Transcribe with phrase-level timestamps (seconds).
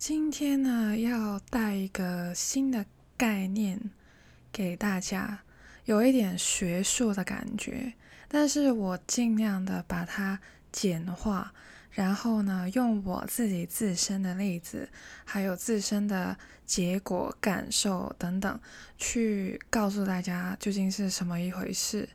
[0.00, 2.86] 今天呢，要带一个新的
[3.18, 3.78] 概念
[4.50, 5.40] 给大家，
[5.84, 7.92] 有一点学术的感觉，
[8.26, 10.40] 但是我尽量的把它
[10.72, 11.52] 简化，
[11.90, 14.88] 然后呢，用我自己自身的例子，
[15.26, 18.58] 还有自身的结果、感受等等，
[18.96, 22.08] 去告诉大家究竟是什么一回事。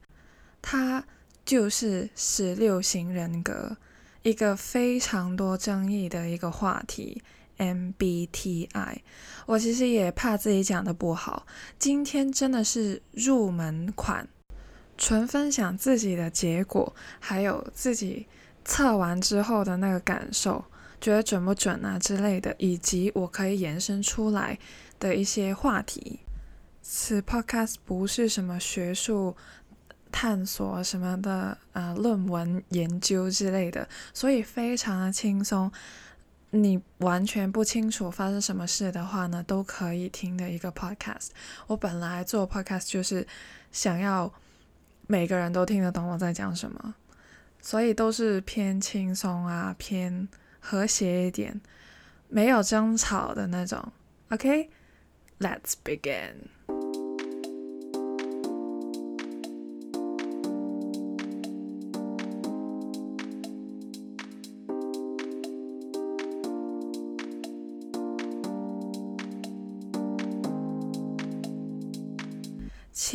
[0.59, 1.05] 它
[1.45, 3.77] 就是十六型人格，
[4.23, 7.21] 一个非常多争议的一个话题。
[7.57, 8.97] MBTI，
[9.45, 11.45] 我其实也怕自己讲的不好。
[11.80, 14.27] 今天真的是入门款，
[14.97, 18.27] 纯分享自己的结果，还有自己
[18.63, 20.66] 测完之后的那个感受，
[20.99, 24.58] 觉得准不准啊之类的，以及我可以延伸出来
[24.99, 26.19] 的一些话题。
[26.81, 29.35] 此 Podcast 不是什么学术
[30.11, 35.72] 探索什么的，呃，论文研究之类的，所以非常的轻松。
[36.55, 41.30] 你完全不清楚发生什么事的话呢，都可以听的一个 podcast。
[41.67, 43.28] 我本来做 podcast 就是
[43.72, 44.34] 想要
[45.08, 46.95] 每个人都听得懂我在讲什么，
[47.62, 50.28] 所以都是偏轻松啊，偏
[50.59, 51.59] 和谐一点，
[52.30, 53.92] 没有争吵的那种。
[54.30, 56.55] OK，Let's begin。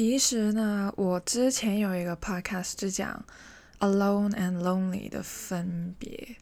[0.01, 3.23] 其实呢，我之前有一个 podcast 是讲
[3.81, 6.37] alone and lonely 的分别。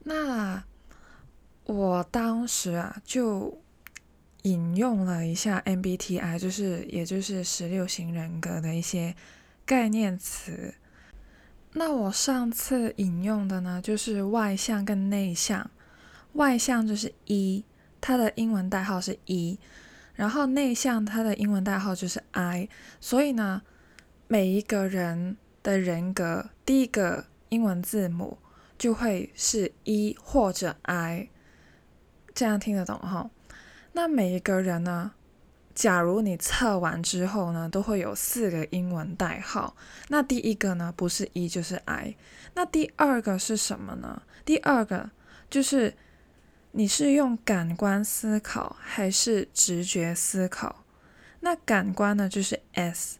[0.00, 0.62] 那
[1.64, 3.58] 我当时啊，就
[4.42, 9.16] 引用了一下 MBTI，就是也就是十六型人格的一些
[9.64, 10.74] 概念词。
[11.72, 15.70] 那我上次引用的呢，就是外向跟内向。
[16.34, 17.64] 外向就是 E，
[18.02, 19.58] 它的英文代号是 E。
[20.14, 22.68] 然后内向，它的英文代号就是 I，
[23.00, 23.62] 所以呢，
[24.28, 28.38] 每一个人的人格第一个英文字母
[28.76, 31.30] 就会是 E 或者 I，
[32.34, 33.30] 这样听得懂哈？
[33.92, 35.12] 那每一个人呢，
[35.74, 39.74] 假如你测完之后呢，都会有四个英文代号。
[40.08, 42.16] 那第一个呢，不是 E 就是 I，
[42.54, 44.22] 那第二个是什么呢？
[44.44, 45.10] 第二个
[45.48, 45.94] 就是。
[46.74, 50.84] 你是用感官思考还是直觉思考？
[51.40, 53.18] 那感官呢就是 S，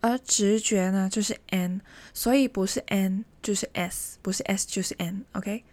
[0.00, 1.82] 而直觉呢就是 N，
[2.14, 5.64] 所以不是 N 就是 S，不是 S 就是 N，OK？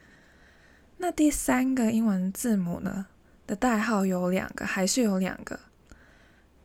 [0.98, 3.08] 那第三个英文字母呢
[3.48, 5.60] 的代号有两个，还是有两个？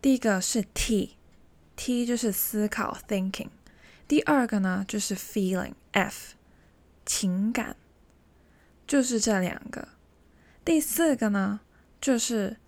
[0.03, 3.51] 第一个是 T，T 就是思考 thinking，
[4.09, 6.35] 第二个呢就是 feeling，F，
[7.07, 7.77] 情感，
[8.89, 9.87] 就是这两个。
[10.69, 11.61] 第四个呢，
[11.99, 12.59] 就是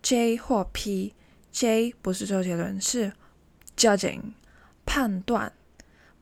[0.00, 3.14] J 或 P，J 不是周杰伦，是
[3.76, 4.34] judging
[4.86, 5.52] 判断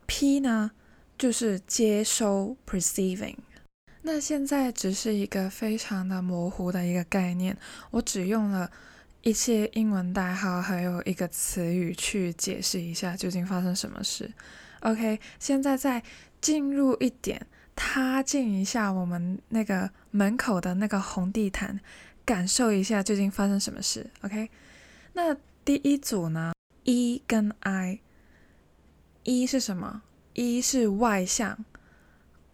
[0.06, 0.70] ，P 呢
[1.18, 3.36] 就是接收 perceiving。
[4.00, 7.54] 那现在只是一个非常的模糊的一个概念，
[7.90, 8.70] 我只用了
[9.20, 14.32] 一些英文代号，还有一个词语去解释一下究竟发生什么事。
[14.80, 16.02] OK，现在再
[16.40, 17.46] 进入一点。
[17.74, 21.80] 踏进一下我们那个门口的那个红地毯，
[22.24, 24.10] 感受一下究竟发生什么事。
[24.22, 24.50] OK，
[25.14, 26.52] 那第一组呢
[26.84, 30.02] ，E 跟 I，E 是什么
[30.34, 31.64] ？E 是外向。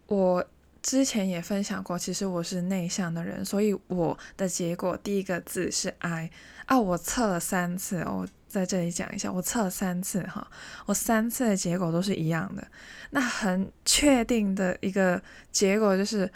[0.06, 0.46] 我
[0.82, 6.30] 之前也分享过，其实我是内向的人，所以我的结果第一个字是 I
[6.66, 6.78] 啊。
[6.78, 10.50] 我测了三次，我在这里讲一下，我测了三次哈，
[10.86, 12.66] 我三次的结果都是一样的。
[13.10, 15.22] 那很确定的一个
[15.52, 16.32] 结果就是，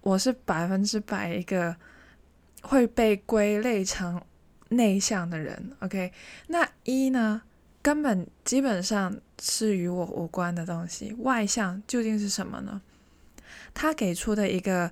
[0.00, 1.76] 我是百分之百一个
[2.62, 4.20] 会被归类成
[4.70, 5.76] 内向的人。
[5.80, 6.12] OK，
[6.46, 7.42] 那一呢，
[7.82, 11.14] 根本基本上是与我无关的东西。
[11.18, 12.80] 外向究竟是什么呢？
[13.74, 14.90] 他给出的一个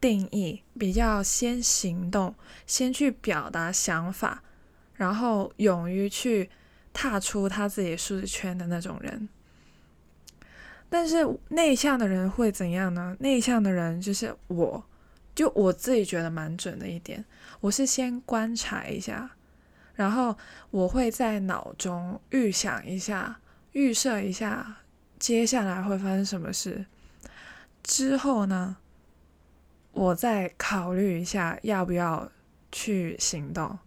[0.00, 2.34] 定义比较先行动，
[2.66, 4.42] 先去表达想法，
[4.98, 6.50] 然后勇于去
[6.92, 9.26] 踏出他自己舒适圈的那种人。
[10.90, 13.16] 但是内向的人会怎样呢？
[13.20, 14.84] 内向的人就是我，
[15.34, 17.24] 就我自己觉得蛮准的一点，
[17.60, 19.30] 我是先观察一下，
[19.94, 20.36] 然后
[20.70, 23.38] 我会在脑中预想一下、
[23.72, 24.78] 预设一下
[25.18, 26.86] 接下来会发生什么事，
[27.82, 28.78] 之后呢，
[29.92, 32.30] 我再考虑一下要不要
[32.72, 33.78] 去行动。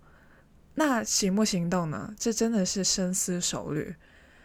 [0.76, 2.14] 那行不行动呢？
[2.18, 3.96] 这真的是深思熟虑，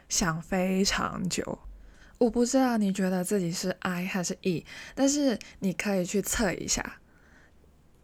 [0.08, 1.58] 想非常久。
[2.18, 4.64] 我不知道你觉得自己是 I 还是 E，
[4.94, 6.98] 但是你可以去测一下。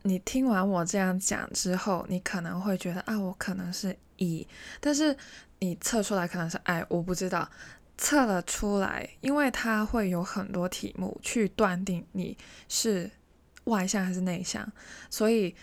[0.02, 4.46] 你听完我这样讲之后，你可能会觉得啊，我可能是 E，
[4.80, 5.16] 但是
[5.60, 7.48] 你测出来可能是 I，我不知道。
[7.98, 12.36] 测了出来，因为它会有很多题目去断定你
[12.68, 13.08] 是
[13.64, 14.72] 外向还是内向，
[15.08, 15.54] 所以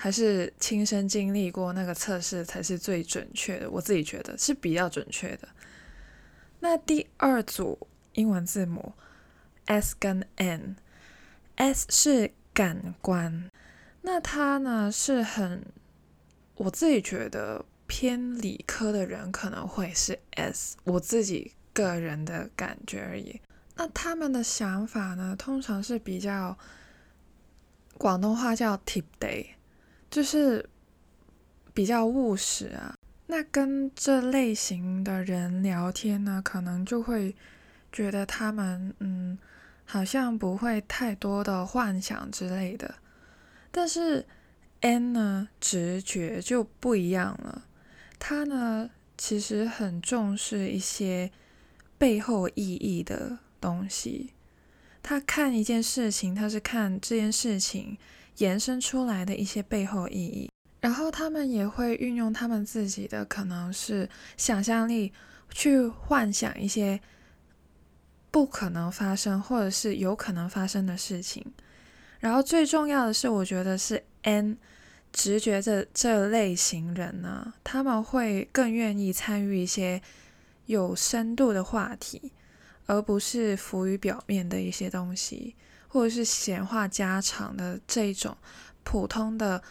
[0.00, 3.68] 还是亲身经历过那个测试才是最准确的。
[3.68, 5.48] 我自己觉得是比较准确的。
[6.60, 8.92] 那第二组英文字母
[9.66, 13.50] S 跟 N，S 是感官，
[14.02, 15.66] 那它呢是很，
[16.54, 21.52] 我自己觉得偏理科的人可能会是 S，我自己。
[21.74, 23.40] 个人的感觉而已。
[23.76, 26.58] 那他们的想法呢，通常是比较
[27.96, 29.50] 广东话叫 “tip day”，
[30.10, 30.68] 就是
[31.72, 32.94] 比较务实啊。
[33.26, 37.34] 那跟这类型的人聊天呢，可能就会
[37.92, 39.38] 觉得他们嗯，
[39.84, 42.94] 好像不会太多的幻想之类的。
[43.70, 44.26] 但是
[44.80, 47.66] N 呢，直觉就不一样了。
[48.18, 51.30] 他呢，其实很重视一些。
[52.00, 54.32] 背后意义的东西，
[55.02, 57.98] 他看一件事情，他是看这件事情
[58.38, 60.50] 延伸出来的一些背后意义，
[60.80, 65.12] 然后他们也会运用他们自己的可能是想象力
[65.50, 67.00] 去幻想一些
[68.30, 71.44] 不可能发生或者是有可能发生的事情。
[72.18, 74.58] 然后最重要的是，我觉得是 N
[75.12, 80.02] 直觉这这类型人呢，他们会更愿意参与一些。
[80.68, 82.30] 有深度的话题，
[82.84, 85.56] 而不是浮于表面的一些东西，
[85.88, 88.36] 或者是闲话家常的这种
[88.84, 89.62] 普通的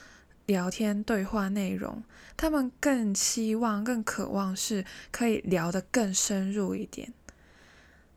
[0.45, 2.03] 聊天对话内容。
[2.35, 7.13] 他们更希望、更渴望是可以聊得更深入一点。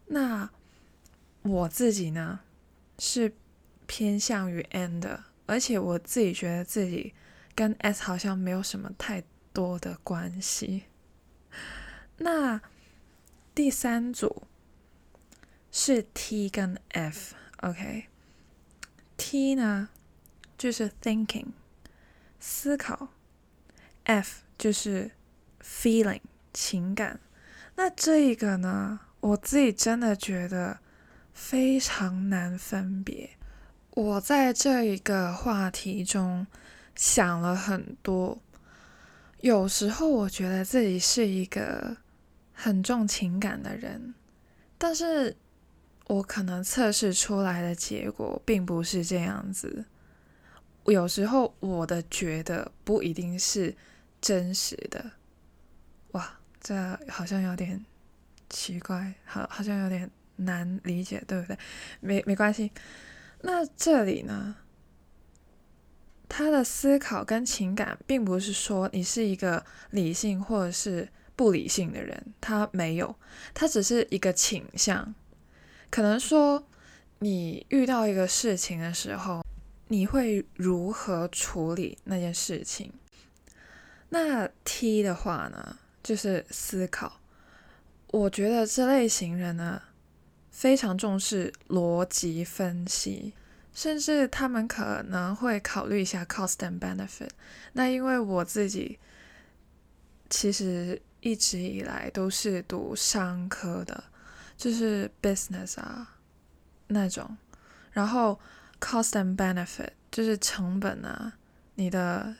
[0.08, 0.50] 那
[1.42, 2.40] 我自己呢，
[2.98, 3.34] 是
[3.86, 7.14] 偏向于 N 的，而且我自己觉得自己
[7.54, 9.24] 跟 S 好像没有什么太
[9.54, 10.84] 多的关系。
[12.18, 12.60] 那
[13.54, 14.42] 第三组
[15.72, 19.88] 是 T 跟 F OK，T 呢
[20.58, 21.46] 就是 thinking
[22.38, 23.08] 思考
[24.04, 25.10] ，F 就是
[25.62, 26.20] feeling
[26.52, 27.20] 情感。
[27.76, 30.78] 那这一个呢，我自己真的觉得
[31.32, 33.30] 非常难分别。
[33.90, 36.46] 我在这一个话题中
[36.94, 38.40] 想了很多，
[39.40, 41.96] 有时候我觉得自己是一个。
[42.62, 44.12] 很重情感的人，
[44.76, 45.34] 但是
[46.10, 49.84] 我可能测试出来的结果并不是这样子。
[50.86, 53.72] 有时候我的觉得不一定是
[54.20, 55.12] 真实的。
[56.10, 57.86] 哇，这好像有点
[58.48, 61.56] 奇怪，好，好像有点难理解，对不对？
[62.00, 62.72] 没没关系。
[63.42, 64.56] 那这里呢，
[66.28, 71.08] 他的思考跟情感，并不是说你是一个理性或者是。
[71.36, 73.16] 不理性的人，他没有，
[73.54, 75.14] 他只是一个倾向。
[75.90, 76.66] 可能说，
[77.18, 79.44] 你遇到一个事情的时候，
[79.88, 82.92] 你会如何处理那件事情？
[84.10, 87.20] 那 T 的话呢，就是思考。
[88.08, 89.82] 我觉得这类型人呢，
[90.50, 93.34] 非常重视逻辑分析，
[93.74, 97.30] 甚至他们可能会考虑一下 cost and benefit。
[97.72, 98.98] 那因为我自己
[100.28, 101.02] 其实。
[101.22, 104.04] 一直以来都是读商科的，
[104.60, 106.16] 就是 business 啊
[106.88, 107.34] 那种，
[107.92, 108.38] 然后
[108.78, 111.32] cost and benefit 就是成本啊，
[111.76, 112.36] 你的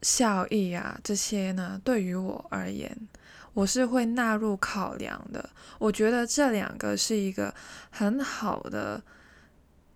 [0.00, 3.06] 效益啊这些呢，对于我而言，
[3.52, 5.50] 我是会纳入考量的。
[5.78, 7.54] 我觉得这两个是一个
[7.90, 9.02] 很好的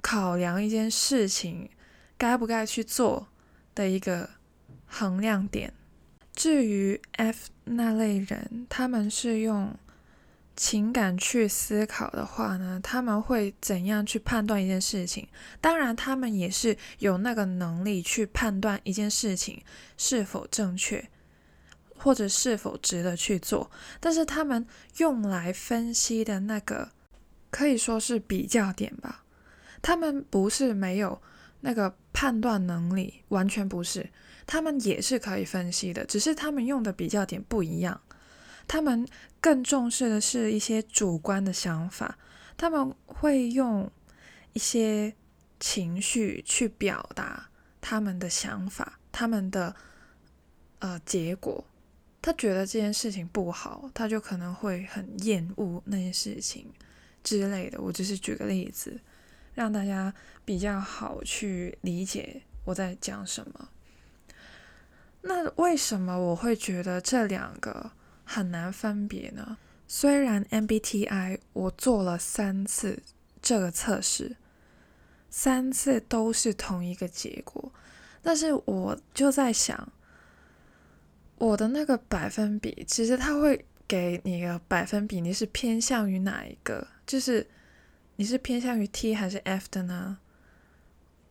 [0.02, 1.70] 考量一件事情
[2.18, 3.28] 该不该去做
[3.74, 4.28] 的一个
[4.84, 5.72] 衡量点。
[6.34, 9.74] 至于 F 那类人，他们是用
[10.56, 15.28] 情感去思考的话呢，他们会怎样去判断一件事情？
[15.60, 19.62] 当然，他们也是有那个能力去判断一件事情
[19.98, 21.08] 是否正确，
[21.94, 23.70] 或者是否值得去做。
[24.00, 26.90] 但是，他们用来分析的那个
[27.50, 29.24] 可以说是比较点吧。
[29.82, 31.20] 他们不是没有
[31.60, 34.08] 那个判断能力，完全不是。
[34.46, 38.00] 他们也是可以分析的，只是他们用的比较点不一样。
[38.68, 39.06] 他们
[39.40, 42.18] 更重视的是一些主观的想法，
[42.56, 43.90] 他们会用
[44.52, 45.14] 一些
[45.60, 47.48] 情绪去表达
[47.80, 49.74] 他们的想法，他们的
[50.80, 51.64] 呃结果。
[52.20, 56.66] 他觉得这件事情不好，他就可能会很厌恶那件事情
[57.22, 57.80] 之类的。
[57.80, 59.00] 我只是举个例子，
[59.54, 60.12] 让大家
[60.44, 63.68] 比较好去理解我在讲什么。
[65.22, 67.92] 那为什么我会觉得这两个
[68.26, 69.56] 很难分别呢？
[69.88, 73.00] 虽然 MBTI 我做了三次
[73.40, 74.36] 这个测试，
[75.30, 77.72] 三次都是同一个结果，
[78.20, 79.90] 但是我就在想，
[81.38, 86.88] 我的那个百分比，其实它会给你个百分比，你是偏向于哪一个？
[87.06, 87.46] 就是
[88.16, 90.18] 你是偏向于 T 还是 F 的呢？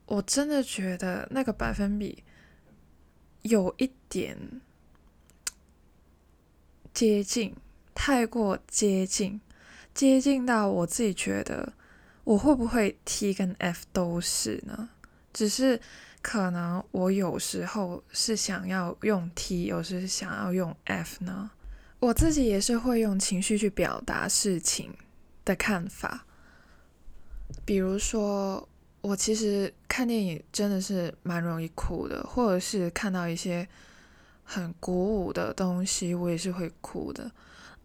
[0.05, 2.23] 我真的觉得那个百分比。
[3.41, 4.35] 有一点
[6.95, 7.55] 接近，
[7.93, 9.39] 太过接近，
[9.93, 11.73] 接近到我自己觉得
[12.23, 14.89] 我会不会 T 跟 F 都是呢？
[15.31, 15.79] 只是
[16.23, 21.51] 可能我有时候是想要用 T，有时想要用 F 呢。
[21.99, 24.91] 我自己也是会用情绪去表达事情
[25.43, 26.25] 的看法，
[27.63, 28.67] 比如说。
[29.01, 33.67] 我其实看电影真的是蛮容易哭的，或者是看到一些
[34.45, 37.29] 很鼓舞的东西，我也是会哭的。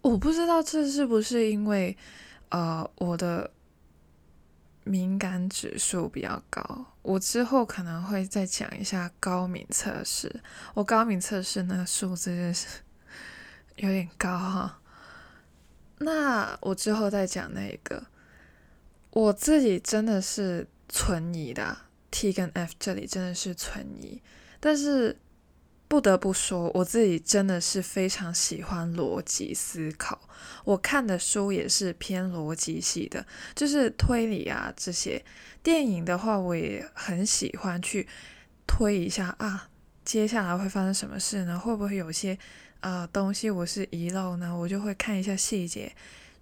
[0.01, 1.97] 我不知道这是不是因为
[2.51, 3.51] 呃我的
[4.85, 6.87] 敏感指数比较高。
[7.03, 10.41] 我之后可能会再讲一下高敏测试。
[10.75, 12.67] 我高敏测试那个数字是
[13.77, 14.81] 有点高哈。
[15.99, 18.07] 那我之后再讲那个，
[19.11, 20.69] 我自己真的是。
[20.93, 21.79] 存疑的
[22.11, 24.21] T 跟 F 这里真的是存疑，
[24.59, 25.17] 但是
[25.91, 30.21] 不得不说，我自己真的是非常喜欢逻辑思考。
[30.65, 35.21] 我看的书也是偏逻辑系的，就是推理啊这些。
[35.65, 38.07] 电影的话，我也很喜欢去
[38.69, 39.69] 推一下啊，
[40.05, 41.59] 接下来会发生什么事呢？
[41.59, 42.39] 会不会有些
[42.79, 44.57] 呃东西我是遗漏呢？
[44.57, 45.93] 我就会看一下细节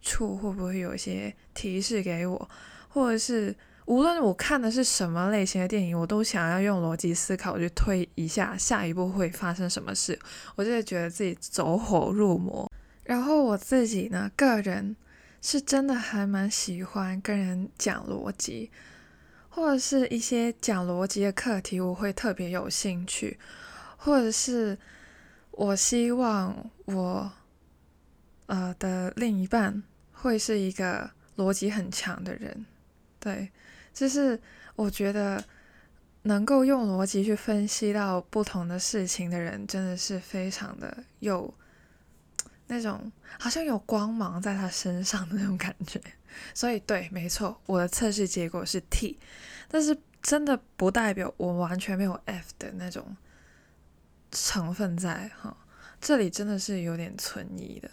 [0.02, 2.50] 处会不会有一些提示给我，
[2.90, 3.56] 或者是。
[3.88, 10.18] 无论我看的是什么类型的电影，我都想要用逻辑思考去推一下下一步会发生什么事。
[10.56, 12.70] 我就会觉得自己走火入魔。
[13.04, 14.94] 然后我自己呢，个人
[15.40, 18.70] 是真的还蛮喜欢跟人讲逻辑，
[19.48, 23.38] 或者是一些讲逻辑的课题，我会特别有兴趣。
[23.96, 24.78] 或者是
[25.50, 27.32] 我希望我
[28.44, 32.66] 呃的另一半会是一个逻辑很强的人，
[33.18, 33.50] 对。
[33.98, 34.40] 就是
[34.76, 35.42] 我觉得
[36.22, 41.52] 能够用逻辑去分析到不同的事情的人，真的是非常的有
[42.68, 46.00] 那种好像有光芒在他身上的那种感觉。
[46.54, 49.18] 所以对，没错，我的测试结果是 T，
[49.66, 53.16] 但是真的不代表我完全没有 F 的那种
[54.30, 55.56] 成分在哈。
[56.00, 57.90] 这里真的是有点存疑的。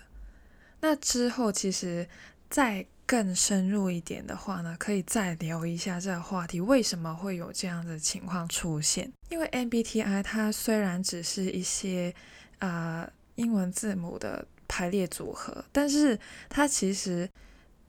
[0.82, 2.08] 那之后其实
[2.48, 2.86] 在。
[3.06, 9.12] 更深入一点的话呢，可以再聊一下这个话题，为什么会有这样的情况出现？
[9.30, 12.14] 因为 MBTI 它虽然只是一些
[12.60, 16.20] 啊英文字母的排列组合，但是
[16.50, 17.30] 它其实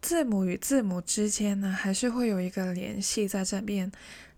[0.03, 3.91] 字母与字母之间呢，还是会有一个联系在这边。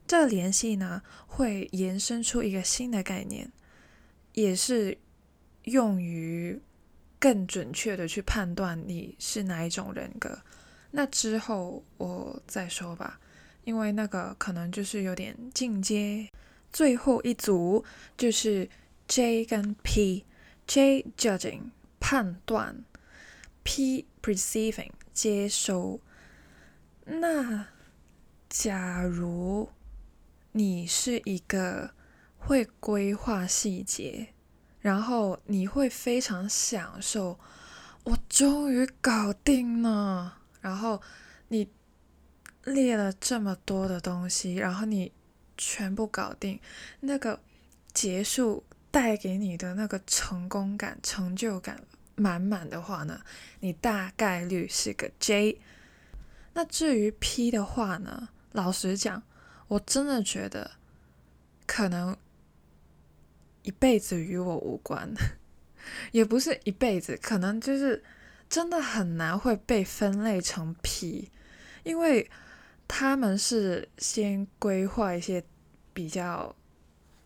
[0.06, 3.52] 这个联系呢，会延伸出一个新的概念，
[4.32, 4.97] 也是
[5.64, 6.58] 用于
[7.18, 10.38] 更准确的去判断你是哪一种人格。
[10.90, 13.21] 那之后我再说吧，
[13.64, 16.28] 因为那个可能就是有点进阶。
[16.73, 17.85] 最后一组
[18.16, 18.68] 就是
[19.07, 22.85] J 跟 P，J judging 判断
[23.62, 26.00] ，P perceiving 接收。
[27.04, 27.66] 那
[28.49, 29.71] 假如
[30.52, 31.90] 你是一个
[32.38, 34.35] 会规划细节，
[34.80, 37.38] 然后你会非常享受，
[38.04, 40.38] 我终于搞定了。
[40.60, 41.00] 然后
[41.48, 41.68] 你
[42.64, 45.12] 列了这么多的东西，然后你
[45.56, 46.60] 全部搞定，
[47.00, 47.40] 那个
[47.92, 51.82] 结束带给你的那个成功感、成就感
[52.16, 53.22] 满满的话呢，
[53.60, 55.60] 你大概率是个 J。
[56.54, 59.22] 那至于 P 的话呢，老实讲，
[59.68, 60.72] 我真的觉得
[61.66, 62.16] 可能
[63.62, 65.12] 一辈子与我无关，
[66.12, 68.02] 也不是一辈子，可能就是。
[68.49, 71.31] 真的很难会被分类成 P，
[71.83, 72.31] 因为
[72.87, 75.45] 他们是先规划一些
[75.93, 76.55] 比较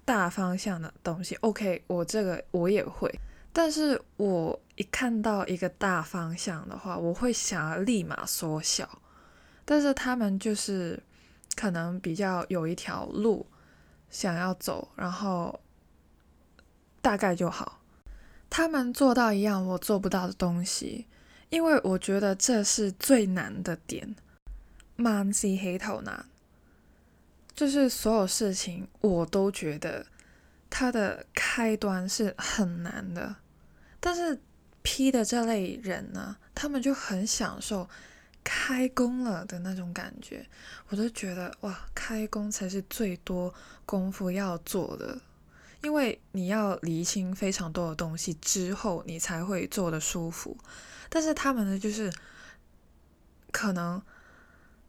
[0.04, 1.36] 大方向的东西。
[1.36, 3.08] OK，我这个我也会，
[3.52, 9.00] 但是我一看到一个大方向的话，我会想要立马缩小。
[9.64, 11.00] 但是他们就是
[11.54, 13.46] 可能比较有一条路
[14.10, 15.60] 想要走，然后
[17.00, 17.78] 大概就好。
[18.50, 21.06] 他们做到一样我做不到的东西。
[21.52, 24.16] 因为我觉得这是最难的点，
[24.96, 26.24] 万事起头难。
[27.54, 30.06] 就是所有事情我都觉得
[30.70, 33.36] 它的开端是很难的，
[34.00, 34.40] 但是
[34.80, 37.86] P 的这类人呢，他们就很享受
[38.42, 40.46] 开工了的那种感觉，
[40.88, 43.52] 我就觉得哇，开工才是最多
[43.84, 45.20] 功夫要做的。
[45.82, 50.56] 因为你要理清非常多的东西之后，你才会做的舒服。
[51.14, 52.10] 但是他们呢，就是
[53.50, 54.00] 可能，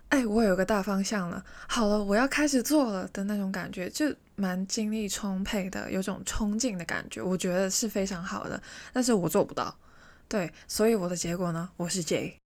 [0.08, 4.06] 哎，我有个大方向了，好了，我要开始做了的那种感觉，就
[4.38, 8.64] 蛮精力充沛的，有种冲劲的感觉，我觉得是非常好的。
[8.94, 9.78] 但是我做不到，
[10.30, 12.38] 对，所以我的结果呢，我是 J。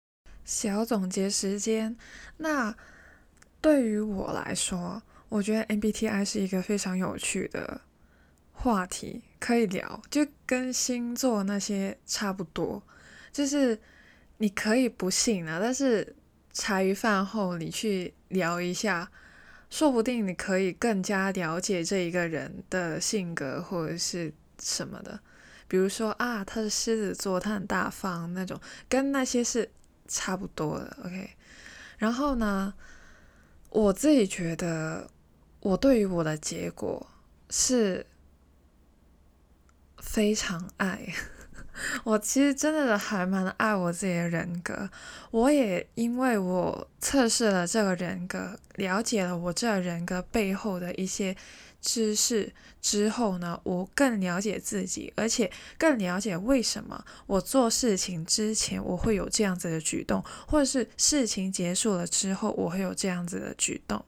[0.44, 1.96] 小总结时间，
[2.38, 2.76] 那
[3.62, 7.82] 对于我来说，我觉得 MBTI 是一个非常有趣的。
[8.60, 12.82] 话题可以聊，就跟星座那些差不多，
[13.38, 13.80] 就是
[14.40, 16.16] 你可以不信啊，但是
[16.54, 19.12] 茶余饭后你去聊一下，
[19.70, 25.20] 说不定你可以更加了解这一个人的性格或者是什么的。
[25.68, 29.70] 比如说啊，他是狮子座，他很大方那种，跟那些是
[30.08, 30.98] 差不多的。
[31.06, 31.30] OK，
[32.00, 32.74] 然后呢，
[33.70, 35.12] 我自己觉得，
[35.60, 37.06] 我对于我的结果
[37.52, 38.08] 是。
[40.00, 41.14] 非常爱
[42.04, 44.90] 我，其实真的还蛮爱我自己的人格。
[45.32, 51.36] 我也因为我测试了这个人格，了解了我这个人格背后的一些
[51.82, 64.04] 知识之后呢，我更了解自己，而且更了解为什么我做事情之前我会有这样子的举动，或者是事情结束了之后我会有这样子的举动。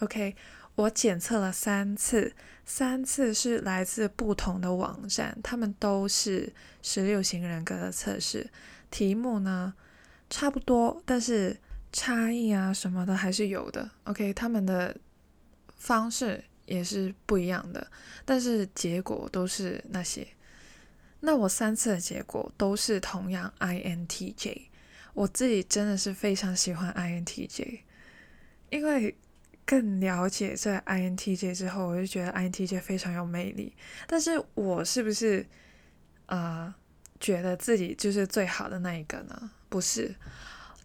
[0.00, 0.36] OK。
[0.76, 2.34] 我检测了三次，
[2.68, 8.50] 三次是来自不同的网站，他们都是十六型人格的测试，
[8.90, 9.72] 题目呢
[10.28, 11.56] 差不多，但是
[11.92, 13.88] 差异啊什么的还是有的。
[14.02, 14.96] OK，他们的
[15.76, 17.86] 方式也是不一样的，
[18.24, 20.26] 但是结果都是那些。
[21.20, 24.62] 那我三次的结果都是同样 INTJ，
[25.14, 27.82] 我自己真的是非常喜欢 INTJ，
[28.70, 29.16] 因为。
[29.66, 33.74] 更了解这 INTJ 之后，我就觉得 INTJ 非常有魅力。
[34.06, 35.44] 但是我是不是
[36.26, 36.72] 呃
[37.18, 39.50] 觉得自己就是最好的那一个呢？
[39.68, 40.14] 不是。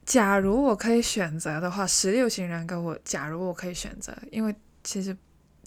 [0.03, 5.15] 假如我可以选择的话，十六型人格我假如我可以选择，因为其实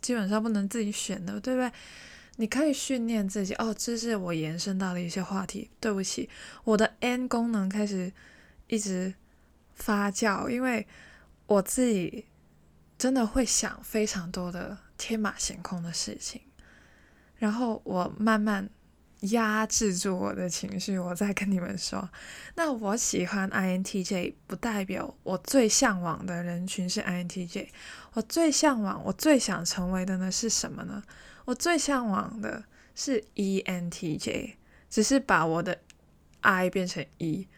[0.00, 1.70] 基本上不能自己选的，对不对？
[2.36, 3.54] 你可以训练自己。
[3.54, 5.70] 哦，这是我延伸到的一些话题。
[5.78, 6.28] 对不起，
[6.64, 8.12] 我的 N 功能开始
[8.66, 9.14] 一直
[9.72, 10.84] 发酵，因为
[11.46, 12.26] 我自己。
[13.04, 16.40] 真的会想非常多的天马行空的事情，
[17.36, 18.70] 然后我慢慢
[19.20, 22.08] 压制住我的情绪，我再跟你们说。
[22.54, 27.68] 那我喜欢 INTJ，不代表我最向往的人群是 INTJ。
[28.14, 31.02] 我最向往，我最想成为的呢是什么呢？
[31.44, 32.64] 我最向往的
[32.94, 34.54] 是 ENTJ，
[34.88, 35.78] 只是把我的
[36.40, 37.48] I 变成 E。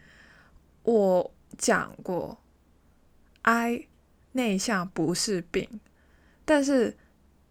[0.83, 2.43] 我讲过
[3.43, 3.87] I。
[4.37, 5.67] 内向不是病，
[6.45, 6.95] 但是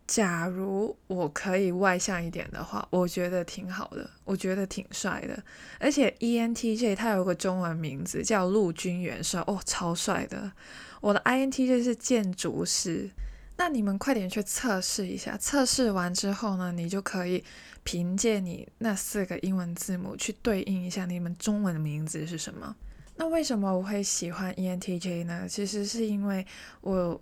[0.07, 5.43] 假如我可以外向一点的话，我觉得挺好的，我觉得挺帅的。
[5.81, 10.53] 而且 ENTJ 它有个中文名字叫陆军元帅，哦，超帅的。
[11.01, 13.11] 我的 INTJ 是建筑师，
[13.57, 15.37] 那你们快点去测试一下。
[15.37, 17.43] 测试完之后呢，你就可以
[17.83, 22.77] 凭借你那四个英文字母去对应一下你们中文的名字是什么。
[23.17, 25.47] 那为什么我会喜欢 ENTJ 呢？
[25.49, 26.47] 其实是因为
[26.81, 27.21] 我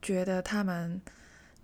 [0.00, 1.00] 觉得他们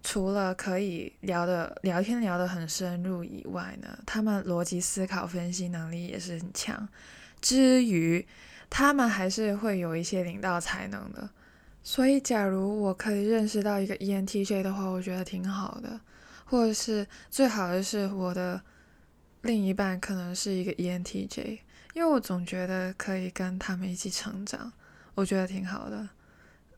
[0.03, 6.89] 除了可以聊的聊天聊得很深入以外呢，他们逻辑思考分析能力也是很强。
[7.41, 8.27] 之余，
[8.69, 11.31] 他们还是会有一些领导才能的。
[11.83, 15.99] 所以，假如我可以认识到一个 ENTJ 的话，我觉得挺好的。
[16.45, 18.61] 或者是最好的是我的
[19.43, 21.61] 另一半可能是一个 ENTJ。
[21.95, 24.73] 因为我总觉得可以跟他们一起成长，
[25.15, 26.09] 我觉得挺好的。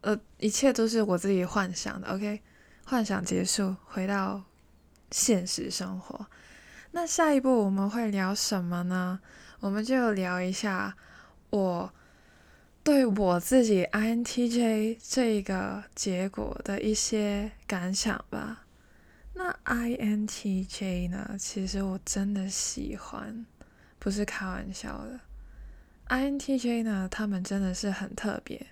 [0.00, 2.09] 呃，一切都是我自己幻想的。
[2.09, 2.42] OK，
[2.85, 4.42] 幻想结束，回到
[5.12, 6.27] 现实生活。
[6.90, 9.20] 那下一步我们会聊什么呢？
[9.61, 10.96] 我们就聊一下
[11.50, 11.94] 我
[12.83, 18.63] 对我自己 INTJ 这个结果的一些感想吧。
[19.35, 21.37] 那 INTJ 呢？
[21.38, 23.44] 其实我真的喜欢。
[23.97, 25.18] 不是开玩笑的
[26.09, 28.66] ，INTJ 呢，他们真的是很特别，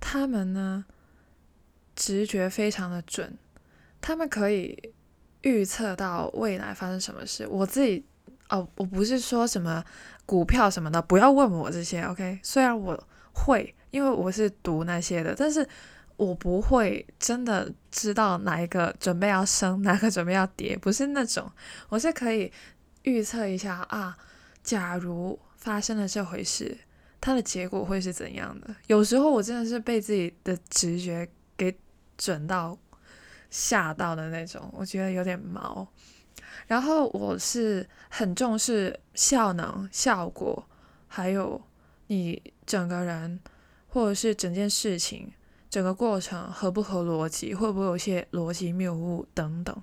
[0.00, 0.86] 他们呢
[1.94, 3.36] 直觉非常的准，
[4.00, 4.94] 他们可以
[5.42, 7.46] 预测到未来发生什么事。
[7.46, 8.06] 我自己
[8.48, 9.84] 哦，我不是说什么
[10.24, 12.00] 股票什么的，不要问我这些。
[12.04, 12.98] OK，虽然我
[13.34, 15.68] 会，因为我是读那些的，但是
[16.16, 21.50] 我不会真的知道哪一个准备要升，哪个准备要跌，不是那种，
[21.88, 22.50] 我是可以
[23.02, 24.16] 预测一下啊，
[24.62, 26.78] 假如发生了这回事，
[27.20, 28.74] 它的结果会是怎样的。
[28.86, 31.76] 有时候我真的是被自己的直觉给
[32.16, 32.78] 准到
[33.50, 35.86] 吓到的那种，我觉得有点毛。
[36.66, 40.66] 然后我是很重视效能、效果，
[41.06, 41.60] 还有
[42.06, 43.38] 你整个人
[43.88, 45.30] 或者是整件事情。
[45.76, 49.82] 整个过程合不合逻辑，会不会有些逻辑谬误等等？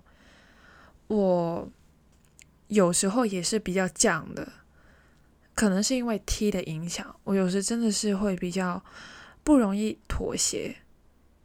[1.05, 1.71] 我
[2.67, 4.53] 有时候也是比较犟的，
[5.53, 8.83] 可能是因为 T 的影响，我有时真的是会比较
[9.43, 10.77] 不容易妥协。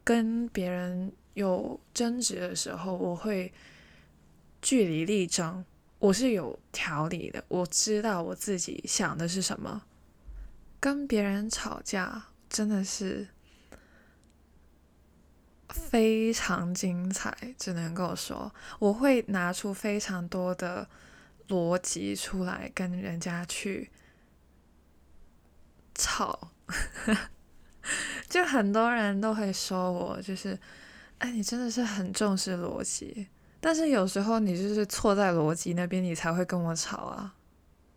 [0.03, 3.53] 跟别人有争执的时候，我会
[4.63, 5.63] 据理力争，
[5.99, 9.83] 我是有条理的，我知道我自己想的是什么。
[10.81, 13.29] 跟别人吵架真的是。
[15.69, 20.89] 非常精彩，只能够说我会拿出非常多的
[21.49, 23.91] 逻辑出来跟人家去
[25.95, 26.51] 吵，
[28.29, 30.59] 就很多人都会说我就是，
[31.19, 33.27] 哎，你真的是很重视逻辑，
[33.61, 37.35] 但是有时候你就是错在逻辑那边，你才会跟我吵啊，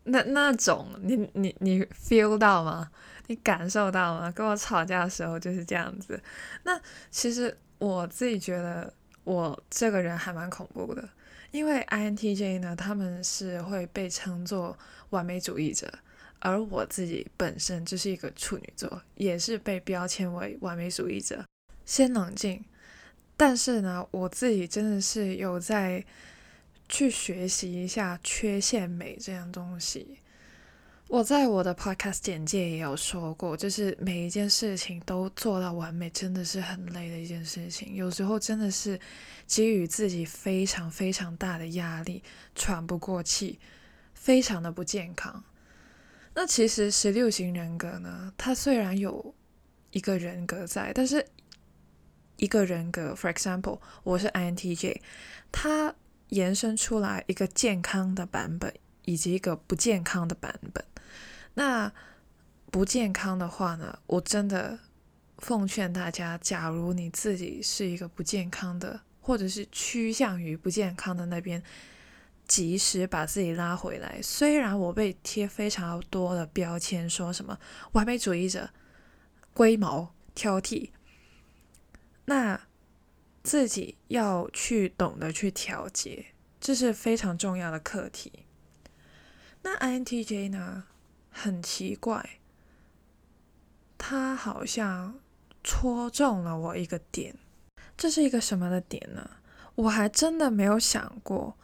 [0.03, 2.89] 那那种你你你 feel 到吗？
[3.27, 4.31] 你感受到吗？
[4.31, 6.21] 跟我吵架的时候就是这样子。
[6.63, 11.07] 那其实我自己觉得我这个人还蛮恐怖的，
[11.51, 14.77] 因为 INTJ 呢，他们是会被称作
[15.11, 15.91] 完美主义者，
[16.39, 21.45] 而我自己本身就是一个处女座，也是被标签为完美主义者。
[21.85, 22.65] 先冷静，
[23.37, 26.03] 但是呢，我自己真的是有在
[26.91, 30.19] 去学习一下缺陷美这样东西。
[31.07, 37.95] 我在我的 podcast 简介也有说过，就是每一件事情都做到完美，真的是很累的一件事情。
[37.95, 38.99] 有时候真的是
[39.47, 42.23] 给予自己非常非常大的压力，
[42.55, 43.59] 喘不过气，
[44.13, 45.43] 非常的不健康。
[46.33, 49.33] 那其实十六型人格呢，它虽然有
[49.91, 51.25] 一个人格在，但是
[52.37, 55.01] 一个人格，for example，我是 INTJ，
[55.51, 55.93] 它
[56.31, 58.73] 延伸出来一个健康的版本，
[59.05, 60.83] 以及一个不健康的版本。
[61.53, 61.91] 那
[62.71, 63.99] 不健康的话呢？
[64.07, 64.79] 我真的
[65.37, 71.61] 奉劝大家，假如你自己是一个不健康的，或者是趋向于不健康的那边，
[72.47, 74.21] 及时把自己拉回来。
[74.21, 77.59] 虽然我被贴非常多的标签，说什么
[77.91, 78.69] 完美主义者、
[79.53, 80.91] 龟毛、挑剔，
[82.23, 82.61] 那
[83.43, 86.27] 自己要去懂得去调节，
[86.59, 88.31] 这是非常重要的课题。
[89.63, 90.85] 那 INTJ 呢？
[91.29, 92.41] 很奇怪，
[93.97, 95.19] 他好像
[95.63, 97.35] 戳中了我一个点。
[97.95, 99.37] 这是一个什么的点呢？
[99.75, 101.55] 我还真的没有想过，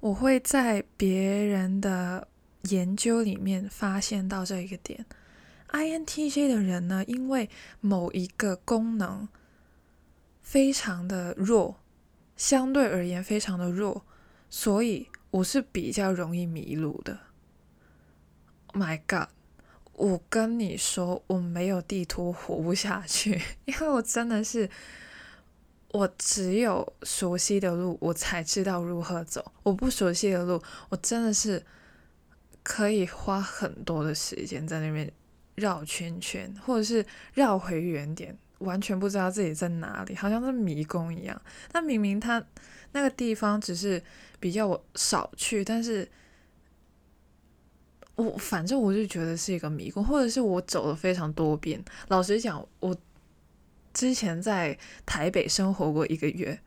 [0.00, 2.28] 我会在别人的
[2.64, 5.06] 研究里面发现到这一个点。
[5.70, 7.48] INTJ 的人呢，因为
[7.80, 9.26] 某一个功能
[10.44, 11.80] 非常的弱，
[12.36, 14.04] 相对而言非常的弱，
[14.48, 17.18] 所以我是比较容易迷路的。
[18.72, 19.30] My God！
[19.94, 24.68] 我跟你说，我没有地图活不下去， 因为我真的是，
[25.92, 29.52] 我只有熟悉的路，我才知道如何走。
[29.62, 31.64] 我不熟悉的路，我真的是
[32.64, 35.10] 可以花很多的时间在那边
[35.54, 41.40] 绕圈圈，或者是绕回原点，完全不知道自己在哪里，好像是迷宫一样。
[41.72, 42.44] 那明明他
[42.92, 44.02] 那个地方只是
[44.40, 46.08] 比较少去，但是。
[48.16, 51.84] 我反正我就觉得是一个迷宫，或者是我走了非常多遍。
[52.06, 52.96] 老实讲，我
[53.92, 56.60] 之前在台北生活过一个月，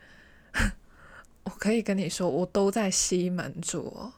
[1.45, 4.11] 我可以跟你说，我都在西门住。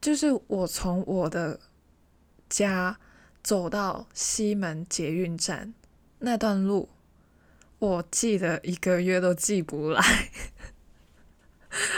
[0.00, 1.60] 就是我从我的
[2.48, 2.98] 家
[3.42, 5.74] 走到西门捷运站
[6.24, 6.88] 那段路，
[7.78, 10.02] 我记得一个月都记不来。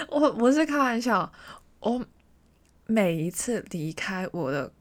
[0.09, 1.33] 我不是开玩笑，
[1.81, 2.05] 我。
[2.89, 4.73] 每一次离开我的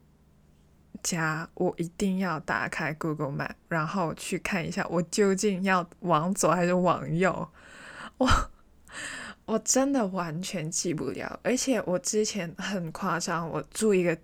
[1.02, 7.48] 家，我一定要打开 Google Map，然后去看一下我究竟要往左还是往右。
[8.18, 8.28] 我
[9.44, 14.16] 我真的完全记不了，而且我之前很夸张，我住一个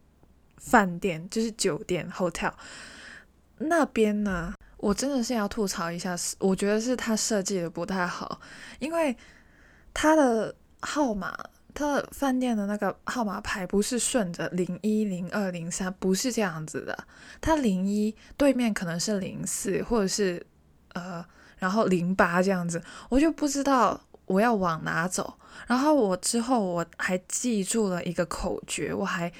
[0.59, 2.53] 饭店，就是酒店 hotel
[3.59, 8.41] 那边呢，我真的是要吐槽一下，我觉得是他设计的不太好，
[8.81, 9.17] 因为
[9.95, 11.33] 他的号码。
[11.75, 17.07] 他的饭店的那个号码牌不是顺着零一零二零三，不是这样子的。
[17.41, 20.45] 他零一对面可能是零四，或者是
[20.93, 21.25] 呃，
[21.57, 25.33] 然后零八这样子，我就不知道我要往哪走。
[25.67, 29.33] 然后我之后我还记住了一个口诀，我还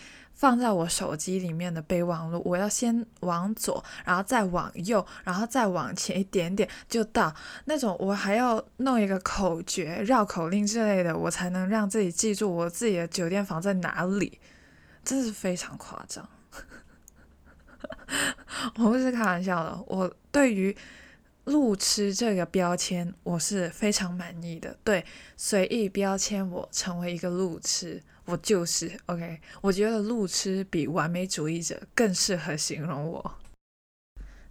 [0.43, 2.43] 放在我手机里面的备忘录。
[2.45, 7.33] 我要先往左，然后再往右，然后再往前一点点就到
[7.67, 7.97] 那种。
[8.01, 14.41] 我还要弄一个口诀、绕口令之类的，我才能让自己记住我自己的酒店房在哪里。
[15.05, 16.29] 真是非常夸张，
[18.79, 19.81] 我不是开玩笑的。
[19.87, 20.77] 我对于
[21.45, 24.79] 路痴这个标签，我是非常满意的。
[24.85, 25.05] 对，
[25.37, 29.41] 随意标签我成为一个路痴，我就是 OK。
[29.61, 33.39] 我觉得路痴比完美主义者更适合形容我。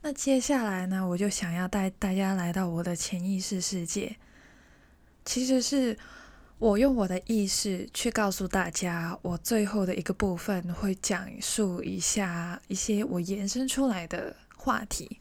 [0.02, 4.18] 那接下来呢，我就想要带大家来到我的潜意识世界，
[5.24, 5.98] 其实是
[6.58, 15.21] 我用我的意识去告诉大家，我最后的一个部分会讲述一下一些我延伸出来的话题。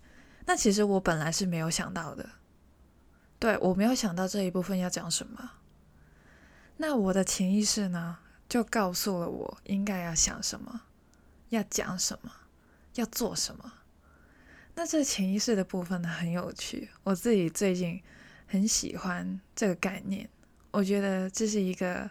[0.51, 2.29] 那其实我本来是没有想到的，
[3.39, 5.53] 对我没有想到这一部分要讲什么。
[6.79, 10.81] 那我的潜意识呢，就告诉了我应该要想什么，
[11.51, 12.33] 要讲什么，
[12.97, 13.75] 要做什么。
[14.75, 16.91] 那这潜意识的部分呢，很有趣。
[17.05, 18.03] 我自己最近
[18.49, 20.29] 很喜欢这个概念，
[20.73, 22.11] 我觉得这是一个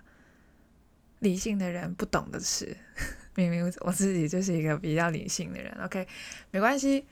[1.20, 2.78] 理性的人不懂的事。
[3.36, 6.08] 明明我自己就是一个比较理性的人，OK，
[6.52, 7.06] 没关系。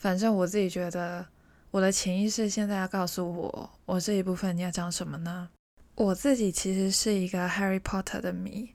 [0.00, 1.26] 反正我自己觉得，
[1.70, 5.50] 我的潜意识现在要告诉我，我这一部分你要讲什么呢？
[5.94, 8.70] 我自己其实是一个 Harry Potter 的迷，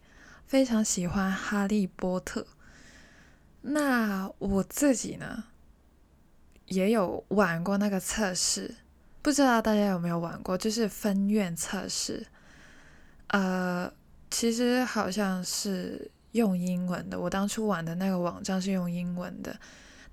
[0.46, 2.46] 非常喜欢哈利波特。
[3.64, 5.46] 那我自己呢，
[6.68, 8.76] 也有玩过那个测试，
[9.24, 12.28] 不知道大家有没有玩过，就是分院测试。
[13.30, 13.92] 呃，
[14.30, 19.60] 其实好像是用英文的，我当初玩的那个网站是用英文的。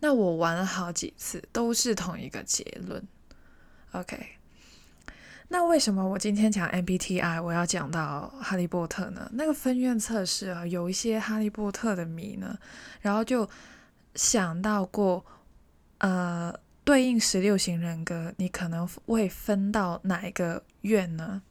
[0.05, 3.01] 那我玩了好几次，都是同一个结论。
[3.93, 4.31] OK，
[5.47, 9.31] 那为什么我今天讲 MBTI，我要讲到哈利波特呢？
[9.35, 12.59] 那个分院测试啊，有一些哈利波特的迷呢，
[13.01, 13.49] 然后就
[14.17, 15.25] 想到过，
[15.99, 21.43] 呃，对应十六型人格，你可能会分到哪一个院呢？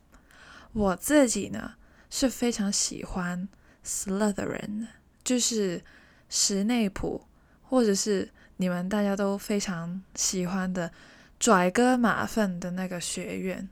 [0.74, 1.76] 我自己呢
[2.10, 3.48] 是非常喜欢
[3.86, 4.88] Slytherin，
[5.24, 5.82] 就是
[6.28, 7.26] 史内普，
[7.64, 8.30] 或者是。
[8.62, 10.91] 你们大家都非常喜欢的
[11.39, 13.67] 拽哥马粪的那个学院，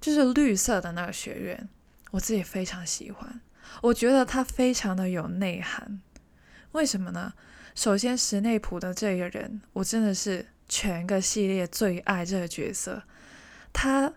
[0.00, 1.68] 就是绿色的那个学院，
[2.10, 3.38] 我自己非常喜欢。
[3.82, 6.00] 我觉得他非常的有内涵。
[6.72, 7.34] 为什么呢？
[7.74, 13.02] 首先，史内普的这个人，我真的是全个系列最爱这个角色。
[13.74, 14.10] 他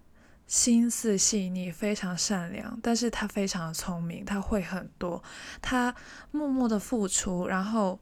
[0.47, 5.21] 心思细腻，非常善良，但是他非常聪明，他会很多，
[5.61, 5.93] 他
[6.31, 7.99] 默默的付出，然后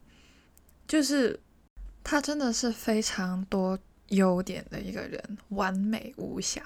[0.88, 1.39] 就是。
[2.04, 6.64] 他真的是非常多优点的一个人，完美无瑕，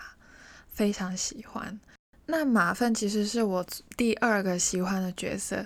[0.72, 1.80] 非常喜欢。
[2.28, 5.66] 那马粪其实是我第二个喜欢的角色。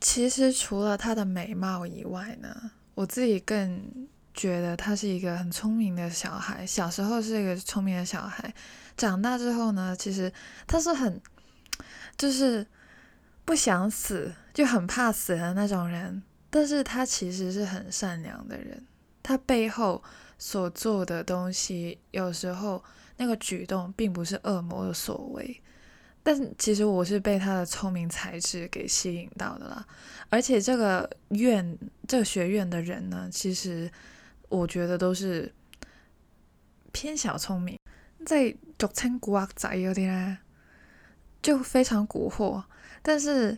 [0.00, 6.66] 其实除了他的美貌以外呢，我自己更觉得他是一个很聪明的小孩。
[6.66, 8.52] 小时候是一个聪明的小孩，
[8.96, 10.32] 长大之后呢，其实
[10.66, 11.20] 他是很
[12.16, 12.66] 就是
[13.44, 16.22] 不想死，就很怕死的那种人。
[16.52, 18.84] 但是他其实是很善良的人，
[19.22, 20.02] 他背后
[20.36, 22.82] 所做的东西，有时候
[23.18, 25.62] 那个举动并不是恶魔的所为，
[26.24, 29.86] 但其实我是被他的聪明才智给吸引到的啦。
[30.28, 33.88] 而且这个院、这个学院的人呢，其实
[34.48, 35.54] 我觉得都是
[36.90, 37.78] 偏小聪明，
[38.26, 40.38] 在俗称古惑仔有点，
[41.40, 42.64] 就非常蛊惑，
[43.02, 43.56] 但是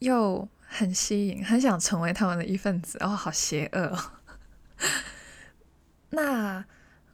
[0.00, 0.46] 又。
[0.76, 3.96] 很吸引，很想成为他们的一份子，哦，好邪恶。
[6.10, 6.64] 那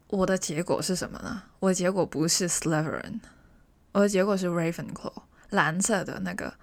[0.06, 1.42] 我的结果是什么呢？
[1.58, 3.20] 我的结果不是 Slytherin，
[3.92, 6.54] 我的结果是 Ravenclaw，蓝色的那个，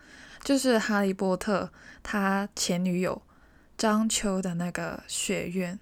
[0.43, 3.21] 就是哈利波特他前女友
[3.77, 5.79] 张秋的那个学院。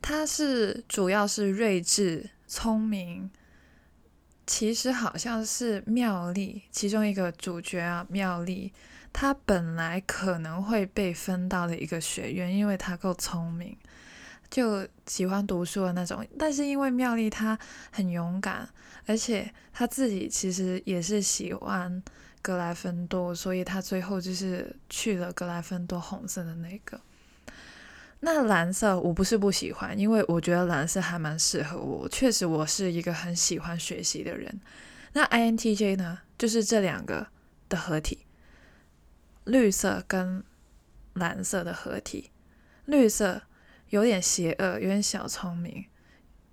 [0.00, 3.28] 他是主要是睿智、聪明，
[4.46, 8.72] 其实好像是妙丽其中一个主角啊，妙丽。
[9.18, 13.74] 他本来可能会被分到的一个学院，因为他够聪明，
[14.50, 16.22] 就喜欢读书的那种。
[16.38, 17.58] 但是因为妙丽她
[17.90, 18.68] 很勇敢，
[19.06, 22.02] 而且她自己其实也是喜欢
[22.42, 27.00] 格莱芬多，所以她最后就是去了格莱芬多红色的那个。
[28.20, 32.06] 那蓝色我不是不喜欢，因为我觉得蓝色还蛮适合我。
[32.10, 34.60] 确实，我是一个很喜欢学习的人。
[35.14, 37.28] 那 INTJ 呢，就是这两个
[37.70, 38.25] 的合体。
[39.46, 40.44] 绿色跟
[41.14, 42.30] 蓝色的合体，
[42.84, 43.42] 绿色
[43.88, 45.86] 有点邪恶，有点小聪明，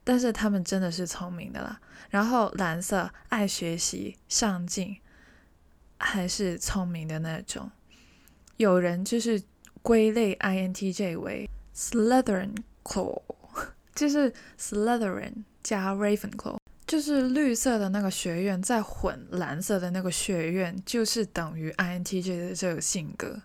[0.03, 1.81] 但是他们真的是聪明的啦。
[2.09, 4.97] 然后蓝色爱学习、上进，
[5.97, 7.71] 还是聪明的那种。
[8.57, 9.41] 有人就是
[9.81, 13.21] 归类 INTJ 为 Slytherin Claw，
[13.95, 23.41] 就是 Slytherin 加 Ravenclaw，就是绿色的那个学院再混蓝色的那个学院，就是等于 INTJ 的这个性格。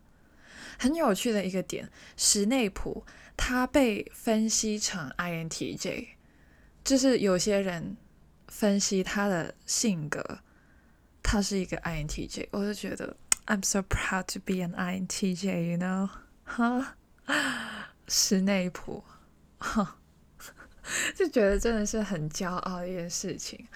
[0.79, 3.05] 很有趣的一个点，史内普
[3.37, 6.09] 他被分析成 INTJ，
[6.85, 7.97] 就是有些人
[8.47, 10.39] 分析他的性格，
[11.23, 16.09] 他是一个 INTJ，我就觉得 I'm so proud to be an INTJ，you know？
[16.45, 16.97] 哈，
[18.07, 19.03] 史内普，
[19.59, 19.98] 哈，
[21.15, 23.67] 就觉得真的是很骄傲的一件事情。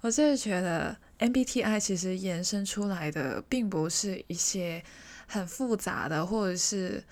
[0.00, 4.82] 我真的觉得 MBTI 其实延伸出来的，并不是一些。
[5.28, 7.02] 很复杂的，或者是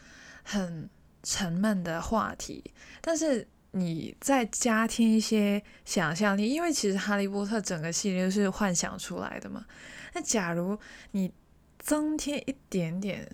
[0.44, 0.88] 很
[1.24, 2.62] 沉闷的话题，
[3.00, 9.66] 但是你再加添一些想象力，因为其实《哈利波特》整个系列是幻想出来的嘛。
[10.12, 10.78] 那假如
[11.10, 11.32] 你
[11.80, 13.28] 增添一点点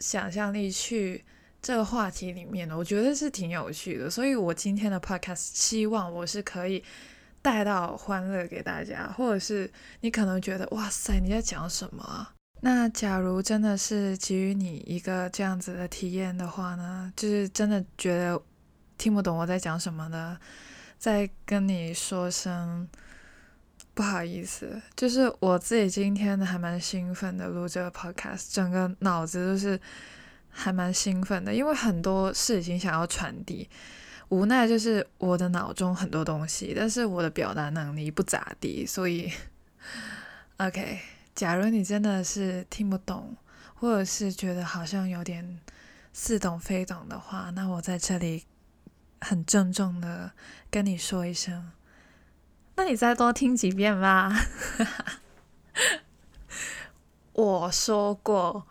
[0.00, 1.24] 想象力去
[1.62, 4.08] 这个话题里面呢，我觉得是挺有趣的。
[4.08, 6.82] 所以我今天的 podcast 希望我是可以
[7.42, 9.70] 带到欢乐给大家，或者是
[10.00, 12.28] 你可能觉得哇塞你在讲什么？
[12.62, 18.40] 那假如真的是给予你一个这样子的体验的话呢，就是真的觉得
[18.98, 20.38] 听不懂我在讲什么呢，
[20.98, 22.86] 再跟你说声
[23.94, 24.80] 不好意思。
[24.94, 29.80] 就是我自己今天还蛮兴奋的录这个 podcast，整个脑子都是
[30.50, 33.68] 还蛮兴奋的，因为很多事情想要传递，
[34.28, 39.32] 无奈就是我的脑中很多东西，但是我的表达能力不咋地，所以
[40.58, 41.00] OK。
[41.32, 43.34] 假如你真的是听不懂，
[43.74, 45.60] 或者是觉得好像有点
[46.12, 48.44] 似懂非懂的话，那我在这里
[49.20, 50.32] 很郑重的
[50.70, 51.70] 跟你说一声，
[52.74, 54.30] 那你再多听几遍吧。
[57.32, 58.66] 我说过，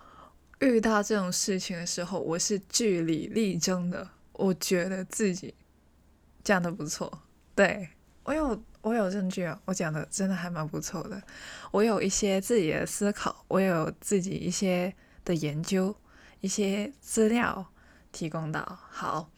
[0.59, 4.09] 遇到这种事情的时候，我是据理力争的。
[4.33, 5.53] 我觉得自己
[6.43, 7.21] 讲的不错，
[7.55, 7.89] 对
[8.23, 8.63] 我有。
[8.81, 11.21] 我有证据啊，我讲的真的还蛮不错的。
[11.69, 14.95] 我有一些自己的思考，我有自己一些
[15.25, 15.93] 的研究，
[16.39, 17.73] 一些资料
[18.13, 18.79] 提供到。
[18.89, 19.29] 好，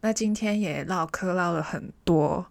[0.00, 2.50] 那今天也唠嗑唠了很多，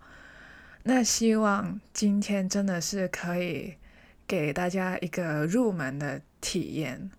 [0.83, 3.73] 那希望今天真的是可以
[4.27, 7.09] 给大家一个入门的体验。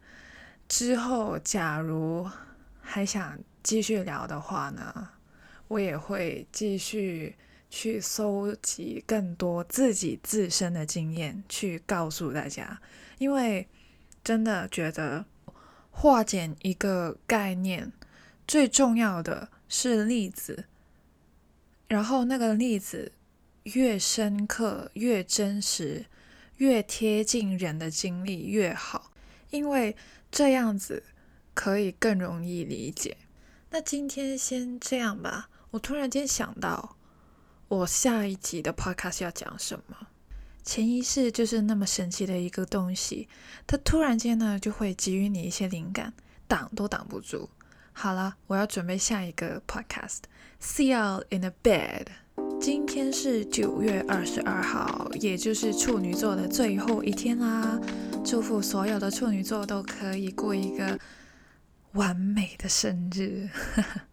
[0.72, 2.26] 之后假如
[2.80, 5.10] 还想继续聊的话呢，
[5.68, 7.36] 我也会继续。
[7.74, 12.78] 去搜集更多自己自身的经验，去告诉大家。
[13.16, 13.66] 因为
[14.22, 15.24] 真的觉得
[15.90, 17.90] 化简一个概念，
[18.46, 20.66] 最重要的是例子。
[21.88, 23.12] 然后那个例子
[23.62, 26.04] 越深刻、越真实、
[26.58, 29.01] 越贴近人的经历越好，
[29.52, 29.96] 因为
[30.30, 31.04] 这样子
[31.54, 33.16] 可以更容易理解。
[33.70, 35.48] 那今天先这样吧。
[35.70, 36.96] 我突然间想到。
[37.68, 40.08] 我下一集的 podcast 要讲什么？
[40.62, 43.30] 潜意识就是那么神奇的一个东西，
[43.66, 46.12] 它突然间呢就会给予你一些灵感，
[46.46, 47.48] 挡都挡不住。
[47.94, 52.08] 好了，我要准备下一个 podcast，See you in a bed。
[52.62, 57.76] 今天是九月二十二号，也就是处女座的最后一天啦。
[58.24, 60.96] 祝福所有的处女座都可以过一个
[61.94, 63.48] 完美的生日，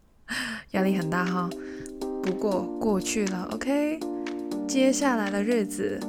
[0.73, 1.47] 压力很大哈。
[2.23, 3.99] 不过过去了，OK。
[4.67, 5.99] 接下来的日子，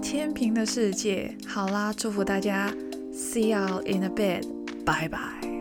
[0.00, 2.72] 天平的世界，好啦，祝福大家
[3.12, 4.44] ，See you in a bed，
[4.84, 5.59] 拜拜。